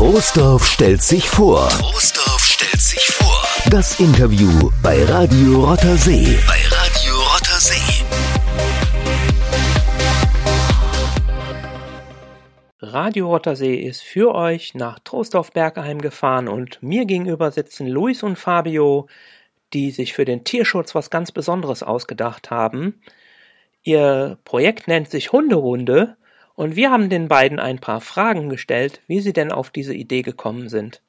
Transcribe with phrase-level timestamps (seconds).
[0.00, 1.68] Troisdorf stellt sich vor.
[1.68, 3.42] Troisdorf stellt sich vor.
[3.70, 6.38] Das Interview bei Radio Rottersee.
[6.46, 8.04] Bei Radio Rottersee.
[12.80, 19.06] Radio Rottersee ist für euch nach Troisdorf-Bergeheim gefahren und mir gegenüber sitzen Luis und Fabio,
[19.74, 23.02] die sich für den Tierschutz was ganz Besonderes ausgedacht haben.
[23.82, 26.16] Ihr Projekt nennt sich Hunderunde
[26.54, 30.22] und wir haben den beiden ein paar Fragen gestellt, wie sie denn auf diese Idee
[30.22, 31.02] gekommen sind.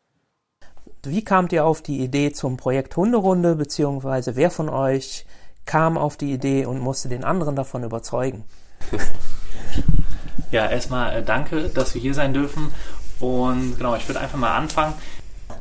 [1.03, 5.25] Wie kamt ihr auf die Idee zum Projekt Hunderunde, beziehungsweise wer von euch
[5.65, 8.45] kam auf die Idee und musste den anderen davon überzeugen?
[10.51, 12.73] Ja, erstmal äh, danke, dass wir hier sein dürfen.
[13.19, 14.93] Und genau, ich würde einfach mal anfangen.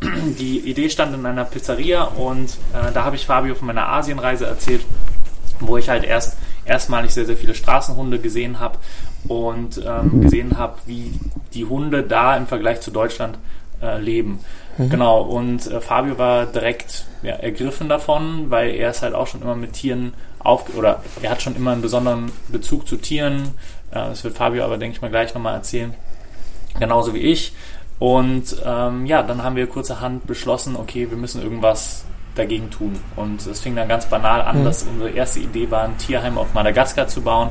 [0.38, 4.46] Die Idee stand in einer Pizzeria und äh, da habe ich Fabio von meiner Asienreise
[4.46, 4.84] erzählt,
[5.60, 6.36] wo ich halt erst
[6.70, 8.78] erstmalig sehr, sehr viele Straßenhunde gesehen habe
[9.28, 11.12] und ähm, gesehen habe, wie
[11.52, 13.38] die Hunde da im Vergleich zu Deutschland
[13.82, 14.38] äh, leben.
[14.78, 14.88] Mhm.
[14.88, 19.42] Genau, und äh, Fabio war direkt ja, ergriffen davon, weil er ist halt auch schon
[19.42, 23.54] immer mit Tieren auf, oder er hat schon immer einen besonderen Bezug zu Tieren.
[23.90, 25.92] Äh, das wird Fabio aber, denke ich mal, gleich nochmal erzählen.
[26.78, 27.52] Genauso wie ich.
[27.98, 32.04] Und ähm, ja, dann haben wir kurzerhand beschlossen, okay, wir müssen irgendwas
[32.40, 32.98] dagegen tun.
[33.16, 34.64] Und es fing dann ganz banal an, mhm.
[34.64, 37.50] dass unsere erste Idee war, ein Tierheim auf Madagaskar zu bauen,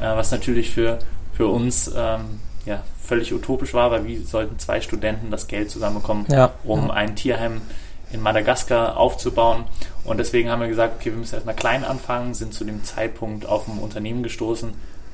[0.00, 0.98] äh, was natürlich für,
[1.32, 6.26] für uns ähm, ja, völlig utopisch war, weil wie sollten zwei Studenten das Geld zusammenbekommen,
[6.28, 6.52] ja.
[6.64, 6.92] um ja.
[6.92, 7.60] ein Tierheim
[8.12, 9.64] in Madagaskar aufzubauen.
[10.04, 13.46] Und deswegen haben wir gesagt, okay, wir müssen erstmal klein anfangen, sind zu dem Zeitpunkt
[13.46, 14.72] auf ein Unternehmen gestoßen,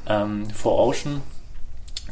[0.09, 1.23] ähm, For Ocean.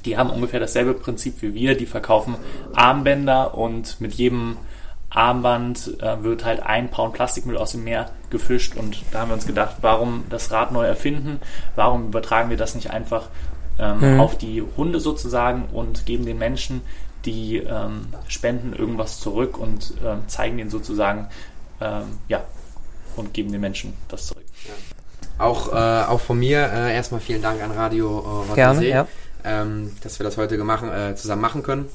[0.04, 2.36] Die haben ungefähr dasselbe Prinzip wie wir, die verkaufen
[2.74, 4.58] Armbänder und mit jedem
[5.14, 9.34] Armband äh, wird halt ein Pound Plastikmüll aus dem Meer gefischt und da haben wir
[9.34, 11.40] uns gedacht, warum das Rad neu erfinden?
[11.76, 13.28] Warum übertragen wir das nicht einfach
[13.78, 14.20] ähm, mhm.
[14.20, 16.82] auf die Hunde sozusagen und geben den Menschen,
[17.24, 21.28] die ähm, spenden irgendwas zurück und ähm, zeigen denen sozusagen,
[21.80, 22.42] ähm, ja,
[23.16, 24.44] und geben den Menschen das zurück.
[24.66, 25.44] Ja.
[25.44, 29.06] Auch, äh, auch von mir äh, erstmal vielen Dank an Radio äh, Gerne, ja.
[29.44, 31.86] Ähm, dass wir das heute gemacht, äh, zusammen machen können.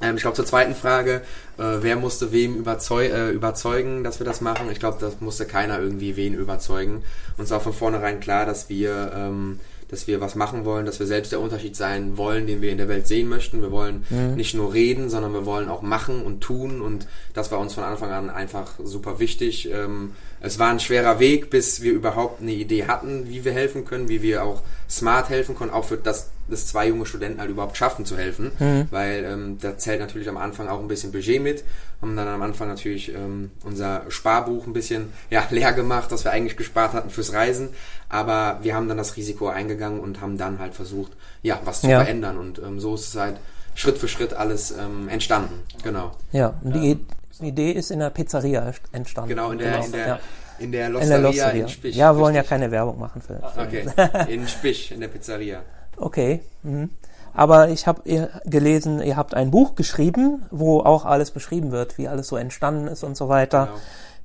[0.00, 1.22] Ähm, ich glaube, zur zweiten Frage,
[1.58, 4.70] äh, wer musste wem überzeug äh, überzeugen, dass wir das machen?
[4.70, 7.02] Ich glaube, das musste keiner irgendwie wen überzeugen.
[7.38, 11.06] Uns war von vornherein klar, dass wir, ähm, dass wir was machen wollen, dass wir
[11.06, 13.62] selbst der Unterschied sein wollen, den wir in der Welt sehen möchten.
[13.62, 14.34] Wir wollen mhm.
[14.34, 16.82] nicht nur reden, sondern wir wollen auch machen und tun.
[16.82, 19.70] Und das war uns von Anfang an einfach super wichtig.
[19.72, 23.86] Ähm, es war ein schwerer Weg, bis wir überhaupt eine Idee hatten, wie wir helfen
[23.86, 27.50] können, wie wir auch smart helfen können, auch für das, das zwei junge Studenten halt
[27.50, 28.86] überhaupt schaffen zu helfen, mhm.
[28.90, 31.64] weil ähm, da zählt natürlich am Anfang auch ein bisschen Budget mit,
[32.00, 36.32] haben dann am Anfang natürlich ähm, unser Sparbuch ein bisschen ja, leer gemacht, das wir
[36.32, 37.70] eigentlich gespart hatten fürs Reisen,
[38.08, 41.12] aber wir haben dann das Risiko eingegangen und haben dann halt versucht,
[41.42, 42.00] ja, was zu ja.
[42.00, 43.36] verändern und ähm, so ist es halt
[43.74, 46.12] Schritt für Schritt alles ähm, entstanden, genau.
[46.32, 46.98] Ja, und die,
[47.40, 49.28] die Idee ist in der Pizzeria entstanden.
[49.28, 49.84] Genau, in der, genau.
[49.84, 50.20] in der, ja.
[50.58, 51.62] in der Losteria in, der Losteria.
[51.62, 51.96] in Spich.
[51.96, 53.42] Ja, wir wollen ja keine Werbung machen für.
[53.56, 53.86] Okay,
[54.28, 55.62] in Spich, in der Pizzeria.
[55.96, 56.42] Okay.
[56.62, 56.90] Mhm.
[57.34, 62.08] Aber ich habe gelesen, ihr habt ein Buch geschrieben, wo auch alles beschrieben wird, wie
[62.08, 63.68] alles so entstanden ist und so weiter.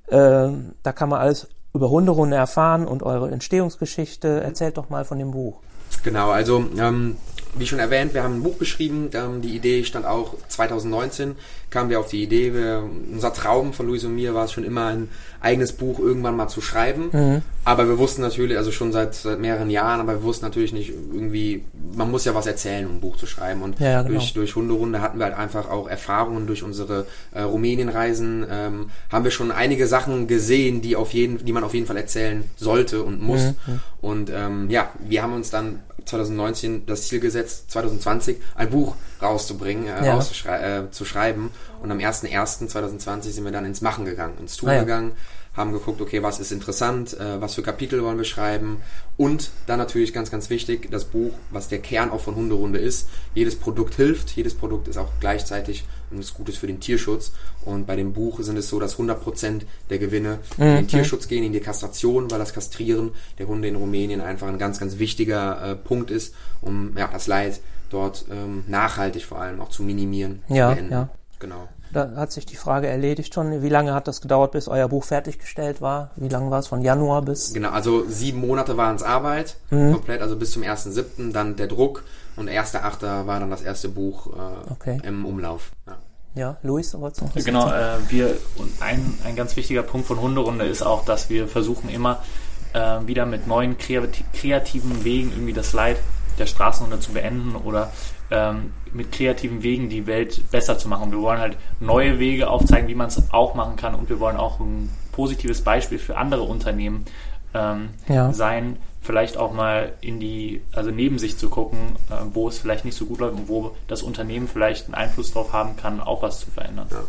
[0.08, 0.24] Genau.
[0.24, 4.42] Ähm, da kann man alles über Hunderunde erfahren und eure Entstehungsgeschichte.
[4.42, 5.60] Erzählt doch mal von dem Buch.
[6.04, 7.18] Genau, also ähm,
[7.58, 9.10] wie schon erwähnt, wir haben ein Buch geschrieben.
[9.14, 11.36] Ähm, die Idee stand auch 2019,
[11.70, 12.54] kamen wir auf die Idee.
[12.54, 15.10] Wir, unser Traum von Luis und mir war es schon immer, ein
[15.42, 17.10] eigenes Buch irgendwann mal zu schreiben.
[17.12, 17.42] Mhm.
[17.66, 20.90] Aber wir wussten natürlich, also schon seit, seit mehreren Jahren, aber wir wussten natürlich nicht
[20.90, 21.64] irgendwie,
[21.96, 23.62] man muss ja was erzählen, um ein Buch zu schreiben.
[23.62, 24.16] Und ja, genau.
[24.16, 29.24] durch, durch Hunderunde hatten wir halt einfach auch Erfahrungen durch unsere äh, Rumänienreisen, ähm, haben
[29.24, 33.04] wir schon einige Sachen gesehen, die auf jeden, die man auf jeden Fall erzählen sollte
[33.04, 33.42] und muss.
[33.66, 33.80] Mhm.
[34.02, 39.88] Und ähm, ja, wir haben uns dann 2019 das Ziel gesetzt, 2020 ein Buch rauszubringen,
[39.88, 40.20] äh, ja.
[40.20, 41.52] äh, zu schreiben.
[41.82, 44.80] Und am 01.01.2020 sind wir dann ins Machen gegangen, ins Tun ah, ja.
[44.82, 45.14] gegangen,
[45.54, 48.82] haben geguckt, okay, was ist interessant, äh, was für Kapitel wollen wir schreiben.
[49.18, 53.10] Und dann natürlich ganz, ganz wichtig, das Buch, was der Kern auch von Hunderunde ist.
[53.36, 57.34] Jedes Produkt hilft, jedes Produkt ist auch gleichzeitig etwas Gutes für den Tierschutz.
[57.66, 60.64] Und bei dem Buch sind es so, dass 100% der Gewinne mhm.
[60.64, 64.48] in den Tierschutz gehen, in die Kastration, weil das Kastrieren der Hunde in Rumänien einfach
[64.48, 67.60] ein ganz, ganz wichtiger äh, Punkt ist, um ja, das Leid
[67.90, 70.44] dort ähm, nachhaltig vor allem auch zu minimieren.
[70.48, 71.10] Ja, zu ja.
[71.40, 71.68] Genau.
[71.94, 73.62] Da hat sich die Frage erledigt schon.
[73.62, 76.12] Wie lange hat das gedauert, bis euer Buch fertiggestellt war?
[76.16, 77.54] Wie lange war es von Januar bis?
[77.54, 79.94] Genau, also sieben Monate waren es Arbeit, mhm.
[79.94, 82.04] komplett, also bis zum 1.7., dann der Druck
[82.36, 83.28] und 1.8.
[83.28, 85.02] war dann das erste Buch äh, okay.
[85.04, 85.72] im Umlauf.
[85.88, 85.98] Ja.
[86.34, 90.08] Ja, Luis, wolltest du noch was Genau, äh, wir, und ein, ein ganz wichtiger Punkt
[90.08, 92.24] von Hunderunde ist auch, dass wir versuchen immer
[92.72, 95.98] äh, wieder mit neuen kreativen Wegen irgendwie das Leid
[96.40, 97.92] der Straßenhunde zu beenden oder
[98.30, 101.12] ähm, mit kreativen Wegen die Welt besser zu machen.
[101.12, 104.38] Wir wollen halt neue Wege aufzeigen, wie man es auch machen kann und wir wollen
[104.38, 107.06] auch ein positives Beispiel für andere Unternehmen
[107.54, 108.34] ähm, ja.
[108.34, 112.86] sein, vielleicht auch mal in die, also neben sich zu gucken, äh, wo es vielleicht
[112.86, 116.22] nicht so gut läuft und wo das Unternehmen vielleicht einen Einfluss darauf haben kann, auch
[116.22, 116.86] was zu verändern.
[116.92, 117.04] Ja.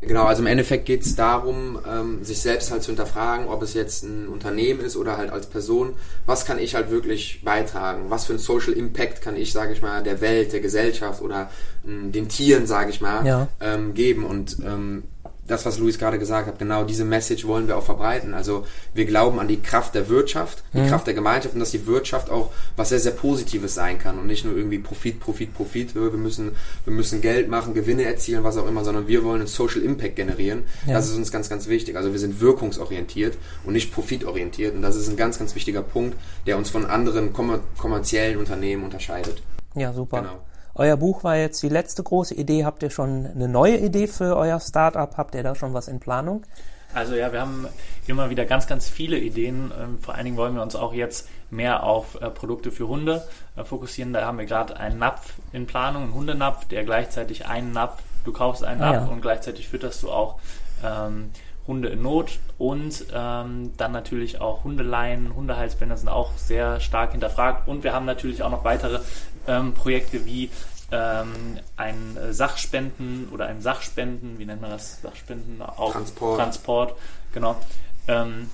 [0.00, 3.74] Genau, also im Endeffekt geht es darum, ähm, sich selbst halt zu hinterfragen, ob es
[3.74, 5.94] jetzt ein Unternehmen ist oder halt als Person,
[6.24, 9.82] was kann ich halt wirklich beitragen, was für ein Social Impact kann ich, sage ich
[9.82, 11.50] mal, der Welt, der Gesellschaft oder
[11.84, 13.48] äh, den Tieren, sage ich mal, ja.
[13.60, 15.02] ähm, geben und ähm,
[15.46, 18.34] das, was Luis gerade gesagt hat, genau diese Message wollen wir auch verbreiten.
[18.34, 20.88] Also wir glauben an die Kraft der Wirtschaft, die mhm.
[20.88, 24.26] Kraft der Gemeinschaft und dass die Wirtschaft auch was sehr, sehr Positives sein kann und
[24.26, 25.94] nicht nur irgendwie Profit, Profit, Profit.
[25.94, 26.52] Wir müssen,
[26.84, 30.16] wir müssen Geld machen, Gewinne erzielen, was auch immer, sondern wir wollen einen Social Impact
[30.16, 30.64] generieren.
[30.86, 30.94] Ja.
[30.94, 31.96] Das ist uns ganz, ganz wichtig.
[31.96, 36.16] Also wir sind wirkungsorientiert und nicht profitorientiert und das ist ein ganz, ganz wichtiger Punkt,
[36.46, 39.42] der uns von anderen kommerziellen Unternehmen unterscheidet.
[39.74, 40.20] Ja, super.
[40.22, 40.38] Genau.
[40.74, 42.64] Euer Buch war jetzt die letzte große Idee.
[42.64, 45.16] Habt ihr schon eine neue Idee für euer Startup?
[45.16, 46.44] Habt ihr da schon was in Planung?
[46.92, 47.66] Also ja, wir haben
[48.06, 49.72] immer wieder ganz, ganz viele Ideen.
[49.80, 53.22] Ähm, vor allen Dingen wollen wir uns auch jetzt mehr auf äh, Produkte für Hunde
[53.56, 54.12] äh, fokussieren.
[54.12, 58.32] Da haben wir gerade einen Napf in Planung, einen Hundenapf, der gleichzeitig einen Napf, du
[58.32, 59.12] kaufst einen ah, Napf ja.
[59.12, 60.38] und gleichzeitig fütterst du auch
[60.84, 61.30] ähm,
[61.66, 67.68] Hunde in Not und ähm, dann natürlich auch Hundeleien, Hundehalsbänder sind auch sehr stark hinterfragt
[67.68, 69.00] und wir haben natürlich auch noch weitere
[69.46, 70.50] ähm, Projekte wie
[70.92, 75.00] ähm, ein Sachspenden oder ein Sachspenden, wie nennt man das?
[75.00, 76.38] Sachspenden auch Transport.
[76.38, 76.94] Transport,
[77.32, 77.56] genau.
[78.06, 78.50] Ähm,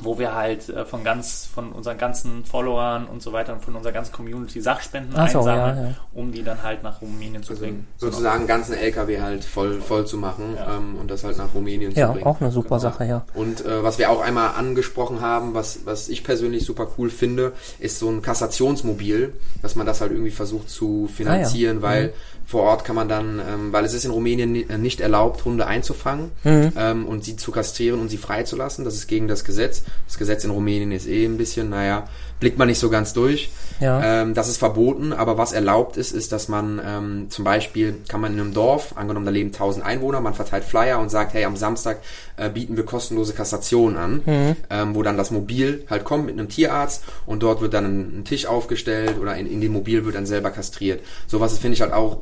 [0.00, 3.74] wo wir halt äh, von ganz, von unseren ganzen Followern und so weiter und von
[3.74, 5.94] unserer ganzen Community Sachspenden so, einsammeln, ja, ja.
[6.14, 7.86] um die dann halt nach Rumänien zu also bringen.
[7.96, 8.58] Sozusagen genau.
[8.58, 10.76] ganzen LKW halt voll, voll zu machen ja.
[10.76, 12.20] ähm, und das halt nach Rumänien zu bringen.
[12.20, 12.78] Ja, auch eine super genau.
[12.78, 13.24] Sache, ja.
[13.34, 17.52] Und äh, was wir auch einmal angesprochen haben, was, was ich persönlich super cool finde,
[17.80, 22.12] ist so ein Kassationsmobil, dass man das halt irgendwie versucht zu finanzieren, ah, weil mhm
[22.48, 25.66] vor Ort kann man dann, ähm, weil es ist in Rumänien äh, nicht erlaubt, Hunde
[25.66, 26.72] einzufangen mhm.
[26.78, 28.86] ähm, und sie zu kastrieren und sie freizulassen.
[28.86, 29.82] Das ist gegen das Gesetz.
[30.06, 32.08] Das Gesetz in Rumänien ist eh ein bisschen, naja,
[32.40, 33.50] blickt man nicht so ganz durch.
[33.80, 34.22] Ja.
[34.22, 38.20] Ähm, das ist verboten, aber was erlaubt ist, ist, dass man ähm, zum Beispiel, kann
[38.20, 41.44] man in einem Dorf, angenommen da leben 1000 Einwohner, man verteilt Flyer und sagt, hey,
[41.44, 41.98] am Samstag
[42.36, 44.56] äh, bieten wir kostenlose Kastrationen an, mhm.
[44.70, 48.20] ähm, wo dann das Mobil halt kommt mit einem Tierarzt und dort wird dann ein,
[48.20, 51.00] ein Tisch aufgestellt oder in, in dem Mobil wird dann selber kastriert.
[51.26, 52.18] Sowas finde ich halt auch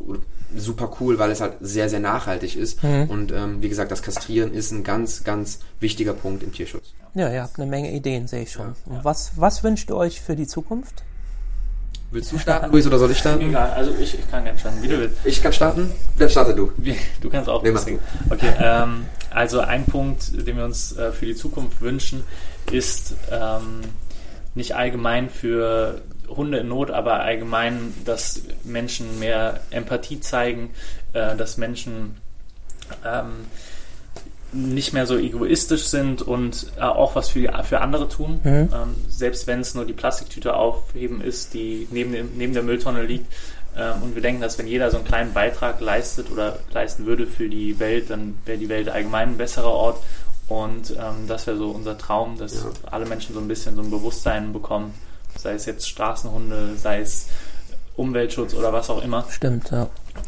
[0.55, 2.83] super cool, weil es halt sehr, sehr nachhaltig ist.
[2.83, 3.05] Mhm.
[3.09, 6.93] Und ähm, wie gesagt, das Kastrieren ist ein ganz, ganz wichtiger Punkt im Tierschutz.
[7.17, 8.75] Ja, ihr habt eine Menge Ideen, sehe ich schon.
[8.87, 9.01] Ja, ja.
[9.05, 11.03] Was, was wünscht ihr euch für die Zukunft?
[12.11, 13.49] Willst du starten, Luis, oder soll ich starten?
[13.49, 15.17] Egal, also ich, ich kann gerne starten, wie du willst.
[15.25, 15.91] Ich kann starten?
[16.19, 16.71] Dann starte du.
[17.23, 17.63] Du kannst auch.
[17.63, 17.73] Nee,
[18.29, 22.23] okay, ähm, also ein Punkt, den wir uns äh, für die Zukunft wünschen,
[22.71, 23.81] ist ähm,
[24.55, 30.71] nicht allgemein für Hunde in Not, aber allgemein, dass Menschen mehr Empathie zeigen,
[31.15, 32.17] äh, dass Menschen
[33.05, 33.47] ähm,
[34.57, 38.41] nicht mehr so egoistisch sind und äh, auch was für, für andere tun.
[38.43, 38.51] Mhm.
[38.51, 43.03] Ähm, selbst wenn es nur die Plastiktüte aufheben ist, die neben, dem, neben der Mülltonne
[43.03, 43.33] liegt.
[43.77, 47.27] Ähm, und wir denken, dass wenn jeder so einen kleinen Beitrag leistet oder leisten würde
[47.27, 50.03] für die Welt, dann wäre die Welt allgemein ein besserer Ort.
[50.49, 52.71] Und ähm, das wäre so unser Traum, dass ja.
[52.91, 54.95] alle Menschen so ein bisschen so ein Bewusstsein bekommen
[55.39, 57.27] sei es jetzt Straßenhunde, sei es
[57.97, 59.25] Umweltschutz oder was auch immer.
[59.31, 59.83] Stimmt, ja.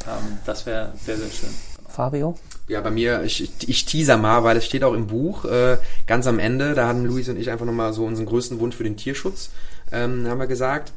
[0.06, 1.50] Ähm, das wäre sehr, sehr schön.
[1.88, 2.34] Fabio?
[2.68, 6.26] Ja, bei mir, ich, ich teaser mal, weil es steht auch im Buch, äh, ganz
[6.26, 8.98] am Ende, da hatten Luis und ich einfach nochmal so unseren größten Wunsch für den
[8.98, 9.50] Tierschutz,
[9.90, 10.92] ähm, haben wir gesagt.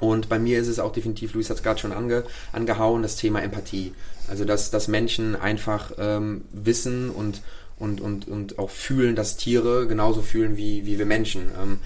[0.00, 3.16] Und bei mir ist es auch definitiv, Luis hat es gerade schon ange, angehauen, das
[3.16, 3.92] Thema Empathie.
[4.28, 7.42] Also, dass, dass Menschen einfach ähm, wissen und
[7.78, 11.42] und, und, und auch fühlen, dass Tiere genauso fühlen wie, wie wir Menschen.
[11.60, 11.78] Ähm,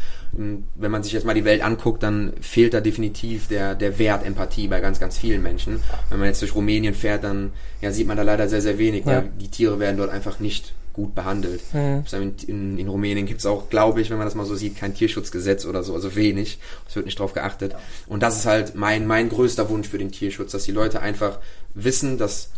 [0.75, 4.27] wenn man sich jetzt mal die Welt anguckt, dann fehlt da definitiv der, der Wert
[4.27, 5.83] Empathie bei ganz, ganz vielen Menschen.
[6.11, 9.07] Wenn man jetzt durch Rumänien fährt, dann ja, sieht man da leider sehr, sehr wenig,
[9.07, 9.23] ja.
[9.23, 11.63] die Tiere werden dort einfach nicht gut behandelt.
[11.73, 12.05] Mhm.
[12.13, 14.77] In, in, in, Rumänien gibt es auch, glaube ich, wenn man das mal so sieht,
[14.77, 16.59] kein Tierschutzgesetz oder so, also wenig.
[16.89, 17.75] Es wird nicht drauf geachtet.
[18.09, 21.39] Und das ist halt mein, mein größter Wunsch für den Tierschutz, dass die Leute einfach
[21.73, 22.51] wissen, dass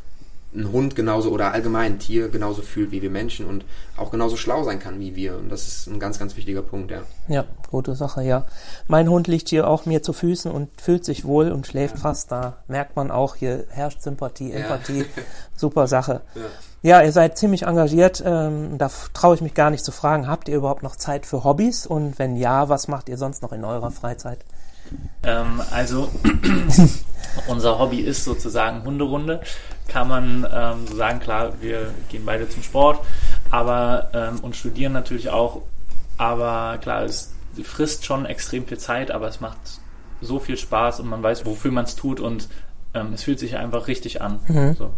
[0.54, 3.64] ein Hund genauso oder allgemein ein Tier genauso fühlt wie wir Menschen und
[3.96, 5.36] auch genauso schlau sein kann wie wir.
[5.36, 7.02] Und das ist ein ganz, ganz wichtiger Punkt, ja.
[7.28, 8.44] Ja, gute Sache, ja.
[8.88, 12.00] Mein Hund liegt hier auch mir zu Füßen und fühlt sich wohl und schläft ja.
[12.00, 12.32] fast.
[12.32, 15.00] Da merkt man auch, hier herrscht Sympathie, Empathie.
[15.00, 15.22] Ja.
[15.56, 16.22] Super Sache.
[16.34, 16.42] Ja.
[16.82, 18.22] Ja, ihr seid ziemlich engagiert.
[18.24, 21.44] Ähm, da traue ich mich gar nicht zu fragen, habt ihr überhaupt noch Zeit für
[21.44, 21.86] Hobbys?
[21.86, 24.38] Und wenn ja, was macht ihr sonst noch in eurer Freizeit?
[25.22, 26.08] Ähm, also
[27.48, 29.40] unser Hobby ist sozusagen Hunderunde.
[29.90, 33.00] Kann man ähm, so sagen, klar, wir gehen beide zum Sport,
[33.50, 35.62] aber ähm, und studieren natürlich auch.
[36.16, 37.32] Aber klar, es
[37.64, 39.58] frisst schon extrem viel Zeit, aber es macht
[40.20, 42.48] so viel Spaß und man weiß, wofür man es tut und
[42.94, 44.38] ähm, es fühlt sich einfach richtig an.
[44.74, 44.90] So.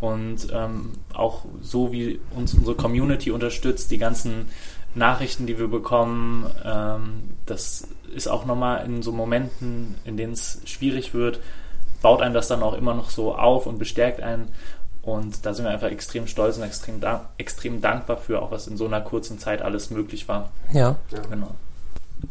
[0.00, 4.46] Und ähm, auch so wie uns unsere Community unterstützt, die ganzen
[4.94, 10.62] Nachrichten, die wir bekommen, ähm, das ist auch nochmal in so Momenten, in denen es
[10.64, 11.40] schwierig wird,
[12.02, 14.48] baut einem das dann auch immer noch so auf und bestärkt einen.
[15.02, 18.66] Und da sind wir einfach extrem stolz und extrem, dank extrem dankbar für, auch was
[18.66, 20.50] in so einer kurzen Zeit alles möglich war.
[20.72, 20.96] Ja.
[21.30, 21.54] Genau.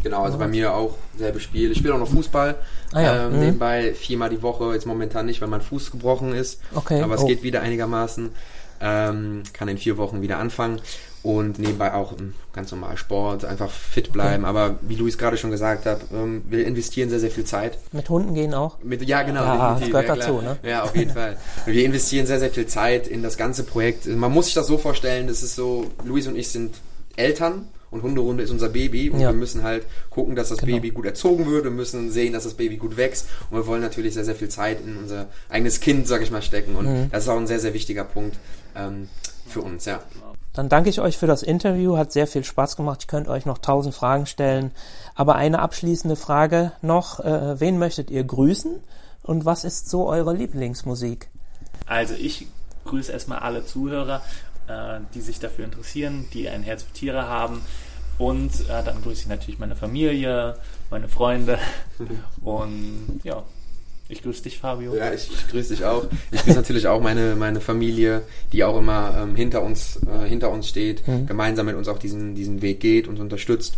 [0.04, 1.72] Genau, also bei mir auch selbe Spiel.
[1.72, 2.56] Ich spiele auch noch Fußball.
[2.94, 3.40] Ah ja, ähm, mhm.
[3.40, 6.62] Nebenbei viermal die Woche, jetzt momentan nicht, weil mein Fuß gebrochen ist.
[6.76, 7.28] Okay, Aber es oh.
[7.28, 8.30] geht wieder einigermaßen.
[8.82, 10.80] Ähm, kann in vier Wochen wieder anfangen.
[11.22, 14.46] Und nebenbei auch ähm, ganz normal Sport, einfach fit bleiben.
[14.46, 17.78] Aber wie Luis gerade schon gesagt hat, ähm, wir investieren sehr, sehr viel Zeit.
[17.92, 18.78] Mit Hunden gehen auch?
[18.84, 19.44] Mit, ja, genau.
[19.44, 20.58] Ja, das gehört ja, dazu, ne?
[20.64, 21.36] Ja, auf jeden Fall.
[21.66, 24.06] Wir investieren sehr, sehr viel Zeit in das ganze Projekt.
[24.08, 26.76] Man muss sich das so vorstellen, das ist so, Luis und ich sind
[27.18, 29.30] Eltern und Hunderunde ist unser Baby und Ja.
[29.32, 30.76] wir müssen halt gucken, dass das Genau.
[30.76, 33.82] Baby gut erzogen wird, wir müssen sehen, dass das Baby gut wächst und wir wollen
[33.82, 37.10] natürlich sehr, sehr viel Zeit in unser eigenes Kind, sag ich mal, stecken und Mhm.
[37.12, 38.38] das ist auch ein sehr, sehr wichtiger Punkt
[38.76, 39.10] ähm,
[39.50, 40.02] für uns, ja.
[40.60, 43.00] Dann danke ich euch für das Interview, hat sehr viel Spaß gemacht.
[43.04, 44.72] Ich könnte euch noch tausend Fragen stellen.
[45.16, 47.22] Aber eine abschließende Frage noch.
[47.22, 48.84] Äh, wen möchtet ihr grüßen?
[49.24, 51.30] Und was ist so eure Lieblingsmusik?
[51.86, 52.48] Also ich
[52.84, 54.22] grüße erstmal alle Zuhörer,
[54.68, 57.62] äh, die sich dafür interessieren, die ein Herz für Tiere haben.
[58.18, 60.58] Und äh, dann grüße ich natürlich meine Familie,
[60.90, 61.58] meine Freunde.
[62.42, 63.44] Und ja,
[64.10, 64.96] ich grüße dich, Fabio.
[64.96, 66.06] Ja, ich, ich grüße dich auch.
[66.32, 70.50] Ich grüße natürlich auch meine, meine Familie, die auch immer ähm, hinter uns äh, hinter
[70.50, 73.78] uns steht, gemeinsam mit uns auch diesen, diesen Weg geht und unterstützt.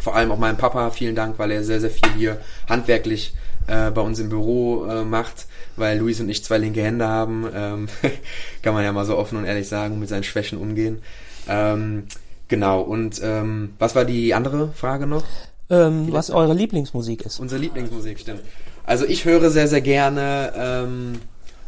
[0.00, 3.34] Vor allem auch meinem Papa, vielen Dank, weil er sehr, sehr viel hier handwerklich
[3.66, 5.46] äh, bei uns im Büro äh, macht,
[5.76, 7.46] weil Luis und ich zwei linke Hände haben.
[7.52, 7.88] Ähm,
[8.62, 11.02] kann man ja mal so offen und ehrlich sagen, mit seinen Schwächen umgehen.
[11.48, 12.04] Ähm,
[12.46, 15.24] genau, und ähm, was war die andere Frage noch?
[15.70, 17.40] Ähm, was eure Lieblingsmusik ist?
[17.40, 18.42] Unsere Lieblingsmusik, stimmt.
[18.84, 21.20] Also ich höre sehr, sehr gerne ähm,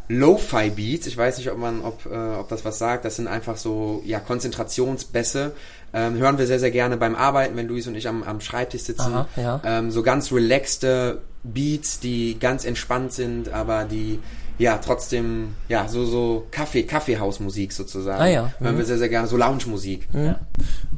[0.09, 1.07] Lo-Fi Beats.
[1.07, 3.05] Ich weiß nicht, ob man, ob, äh, ob das was sagt.
[3.05, 5.53] Das sind einfach so ja Konzentrationsbässe.
[5.93, 8.83] Ähm, hören wir sehr, sehr gerne beim Arbeiten, wenn Luis und ich am, am Schreibtisch
[8.83, 9.13] sitzen.
[9.13, 9.61] Aha, ja.
[9.65, 14.19] ähm, so ganz relaxte Beats, die ganz entspannt sind, aber die
[14.59, 18.21] ja trotzdem ja so so Kaffee Kaffeehausmusik sozusagen.
[18.21, 20.09] Ah ja, Hören wir sehr sehr gerne so Lounge Musik.
[20.13, 20.41] Ja,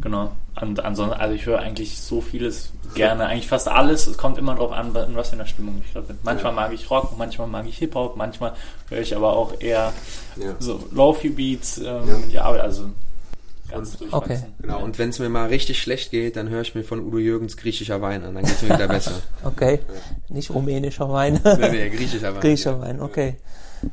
[0.01, 0.33] genau.
[0.61, 4.07] Und ansonsten, also ich höre eigentlich so vieles gerne, eigentlich fast alles.
[4.07, 6.19] Es kommt immer darauf an, in was für einer Stimmung ich gerade bin.
[6.23, 8.53] Manchmal mag ich Rock, manchmal mag ich Hip-Hop, manchmal
[8.91, 9.93] höre ich aber auch eher
[10.37, 10.55] Ja.
[10.59, 11.79] so Lofi-Beats.
[11.79, 12.45] Ähm, ja.
[12.45, 12.91] also
[13.71, 14.55] ganz durchwachsen.
[14.61, 17.17] Genau, und wenn es mir mal richtig schlecht geht, dann höre ich mir von Udo
[17.19, 19.13] Jürgens griechischer Wein an, dann geht es mir wieder besser.
[19.45, 19.81] Okay.
[20.29, 21.41] Nicht rumänischer Wein.
[21.43, 22.41] nee, nee, griechischer Wein.
[22.43, 23.37] Griechischer Wein, okay.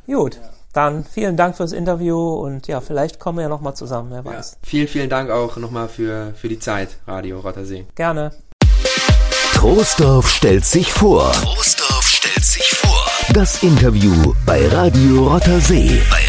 [0.05, 0.37] Gut.
[0.73, 4.37] Dann vielen Dank fürs Interview und ja, vielleicht kommen wir ja nochmal zusammen, wer Ja.
[4.37, 4.57] weiß.
[4.63, 7.85] Vielen, vielen Dank auch nochmal für, für die Zeit, Radio Rottersee.
[7.95, 8.31] Gerne.
[9.53, 11.31] Troisdorf stellt sich vor.
[11.33, 13.05] Troisdorf stellt sich vor.
[13.33, 16.01] Das Interview bei Radio Rottersee.
[16.09, 16.28] Bei